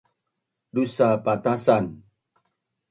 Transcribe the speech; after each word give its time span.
Sadu 0.93 1.11
patasan 1.25 1.85